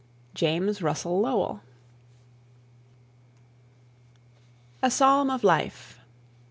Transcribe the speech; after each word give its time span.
JAMES 0.33 0.81
RUSSELL 0.81 1.19
LOWELL. 1.19 1.61
A 4.81 4.89
PSALM 4.89 5.29
OF 5.29 5.43
LIFE. 5.43 5.99